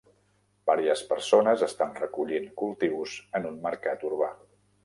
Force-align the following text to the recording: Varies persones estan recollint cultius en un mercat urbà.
Varies 0.69 1.03
persones 1.11 1.65
estan 1.69 1.93
recollint 2.01 2.49
cultius 2.63 3.17
en 3.41 3.49
un 3.51 3.63
mercat 3.69 4.11
urbà. 4.11 4.33